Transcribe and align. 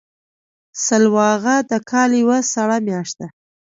سلواغه 0.85 1.55
د 1.69 1.71
کال 1.89 2.11
یوه 2.21 2.37
سړه 2.53 2.77
میاشت 2.87 3.13
ده. 3.19 3.27